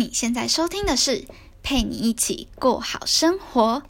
[0.00, 1.26] 你现在收听的是
[1.62, 3.82] 陪你一起过好生活。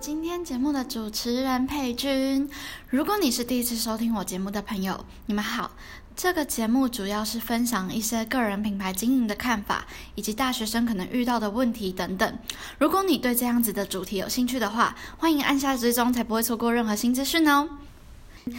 [0.00, 2.48] 今天节目的主持人佩君。
[2.88, 5.72] 如果你是第一次收听我节目的朋友，你们好。
[6.14, 12.38] 这个节目主要是分享一些个人品牌经营的看法，以及大学生可能遇到的问题等等。
[12.78, 17.68] 如果你对这样子的主题有兴趣的话，欢迎按下追踪，才不会错过任何新资讯哦。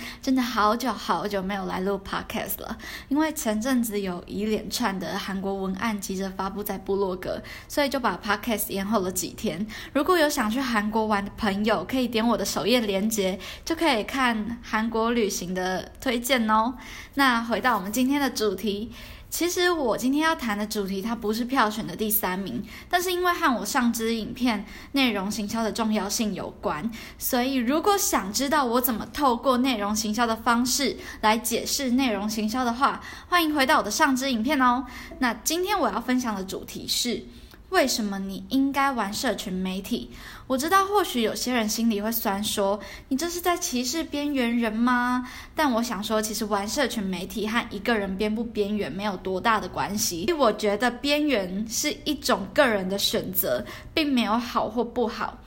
[0.22, 9.66] 真的好久好久没有来录 podcast 了，因为前阵子有一连串的韩国文案急着发布在部落格，所以就把 podcast 延后了几天。
[9.94, 16.76] 如果有想去韩国玩的朋友，可以点我的首页链接，就可以看韩国旅行的推荐哦。
[17.16, 18.92] 那回到我们今天的主题。
[19.30, 34.86] 其实我今天要谈的主题，它不是票选的第三名，但是因为和我上支影片内容行销的重要性有关，所以如果想知道我怎么透过内容行销的方式来解释内容行销的话，欢迎回到我的上支影片哦。
[35.20, 37.24] 那今天我要分享的主题是。
[37.70, 40.10] 为什么你应该玩社群媒体？
[40.48, 45.30] 我知道或许有些人心里会酸，说你这是在歧视边缘人吗？
[45.56, 50.22] 但我想说，其实玩社群媒体和一个人边不边缘没有多大的关系。
[50.22, 55.38] 因为我觉得边缘是一种个人的选择，并没有好或不好。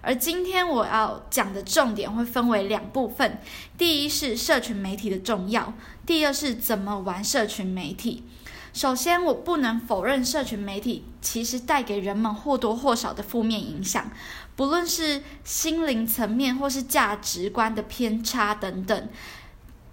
[0.00, 3.38] 而今天我要讲的重点会分为两部分：
[3.76, 5.72] 第一是社群媒体的重要，
[6.04, 8.24] 第二是怎么玩社群媒体。
[8.72, 14.10] 首先，我不能否认社群媒体其实带给人们或多或少的负面影响，
[14.54, 19.08] 不论是心灵层面或是价值观的偏差等等。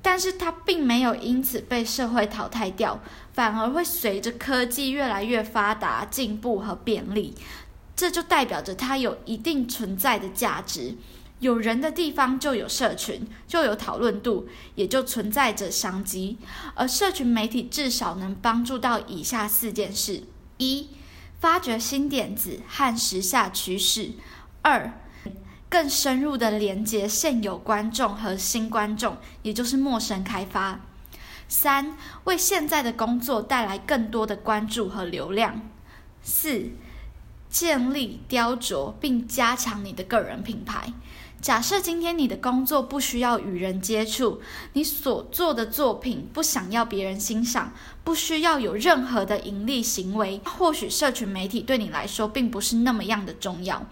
[0.02, 3.00] 但是它并没有因此被社会淘汰掉，
[3.34, 7.34] 反而会随着科技越来越发达、进步和便利，
[7.96, 10.96] 这就代表着它有一定存在的价值。
[11.40, 16.38] 有人的地方就有社群，就有讨论度，也就存在着商机。
[16.76, 20.24] 而社群媒体至少能帮助到以下四件事：
[20.58, 20.90] 一、
[21.40, 24.14] 发掘新点子和时下趋势；
[24.62, 24.94] 二、
[25.70, 30.80] 更深入的连接现有观众和新观众，也就是陌生开发；
[31.50, 35.60] 三、为现在的工作带来更多的关注和流量；
[36.24, 36.72] 四、
[37.50, 40.94] 建立、雕琢并加强你的个人品牌。
[41.46, 44.42] 假设今天你的工作不需要与人接触，
[44.74, 47.72] 你所做的作品不想要别人欣赏，
[48.04, 53.86] 不需要有任何的盈利行为，或许社群媒体对你来说并不是那么样的重要。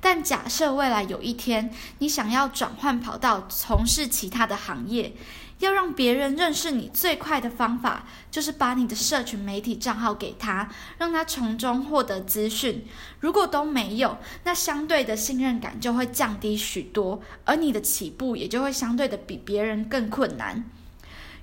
[0.00, 5.14] 但假设未来有一天你想要转换跑道，从事其他的行业。
[5.58, 12.86] 要让别人认识你最快的方法，就是把你的社群媒体账号给他，让他从中获得资讯。
[13.18, 20.64] 如果都没有，那相对的信任感就会降低许多，而你的起步也就会相对的比别人更困难。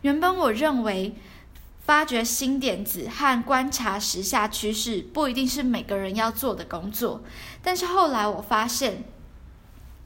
[0.02, 1.14] 原本我认为，
[1.86, 7.22] 发掘新点子和观察时下趋势不一定是每个人要做的工作，
[7.62, 9.04] 但是后来我发现，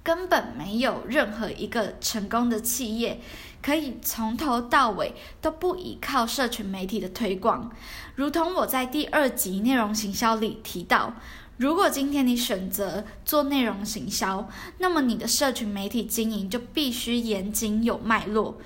[0.03, 3.21] 根本没有任何一个成功的企业。
[3.61, 7.69] 可以从头到尾都不依靠社群媒体的推广，
[8.15, 11.13] 如同我在第二集内容行销里提到，
[11.57, 14.47] 如果今天你选择做内容行销，
[14.77, 18.57] 那么你的社群媒体经营就必须严谨有脉络。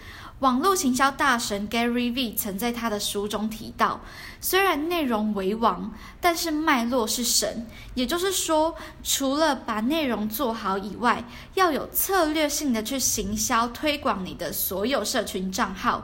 [0.44, 4.02] 网络行销大神 Gary V 曾在他的书中提到，
[4.42, 7.66] 虽然内容为王，但是脉络是神。
[7.94, 11.24] 也就是说，除了把内容做好以外，
[11.54, 16.04] 要有策略性的去行销推广你的所有社群账号。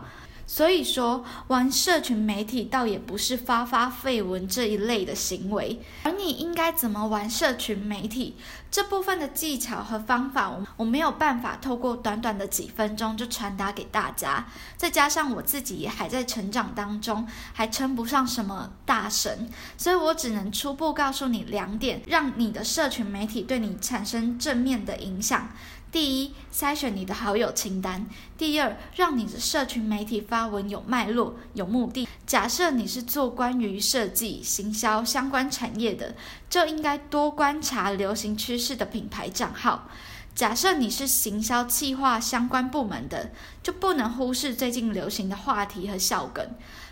[0.51, 8.35] 所以说，玩社群媒体倒也不是发发绯闻这一类的行为，而你应该怎么玩社群媒体
[8.71, 14.47] 这部分的技巧和方法，我我没有办法透过短短的几分钟就传达给大家。
[14.75, 25.49] 再加上我自己也还在成长当中，还称不上什么大神，所以我只能初步告诉你两点，让你的社群媒体对你产生正面的影响。
[25.91, 28.05] 第一，筛选你的好友清单；
[28.37, 32.07] 第二，让你的社群媒体发文有脉络、有目的。
[32.27, 36.15] 假设你是做关于设计、行销相关产业的，
[36.47, 39.89] 就应该多观察流行趋势的品牌账号；
[40.35, 43.31] 假设你是行销企划相关部门的，
[43.63, 46.47] 就不能忽视最近流行的话题和笑梗。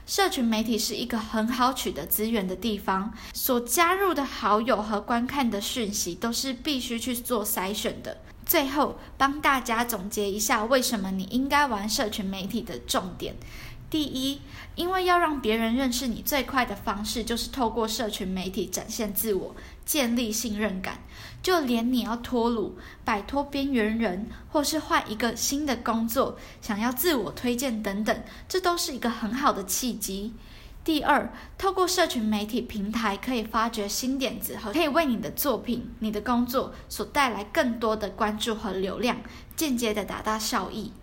[0.07, 8.17] 社群媒体是一个很好取得资源的地方，所加入的好友和观看的讯息都是必须去做筛选的。
[8.47, 13.35] 最后帮大家总结一下，为什么你应该玩社群媒体的重点。
[13.89, 14.41] 第一，
[14.75, 19.55] 因为要让别人认识你最快的方式，就是透过社群媒体展现自我，
[19.85, 20.99] 建立信任感。
[21.41, 30.33] 就连你要脱鲁、摆脱边缘人，或是换一个新的工作，想要自我推荐等等，这都是一个很好的契机。
[30.87, 39.17] 第二，透过社群媒体平台，可以发掘新点子和可以为你的作品、你的工作所带来更多的关注和流量，
[39.57, 40.93] 间接的达到效益。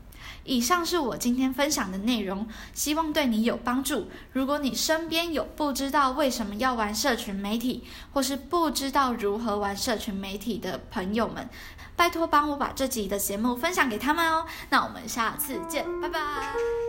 [0.44, 4.08] 以上是我今天分享的内容，希望对你有帮助。
[4.32, 7.84] 如果你身边有不知道为什么要玩社群媒体，
[8.14, 11.46] 或是不知道如何玩社群媒体的朋友们，
[11.94, 14.46] 拜托帮我把这集的节目分享给他们哦。
[14.70, 16.83] 那我们下次见，拜拜。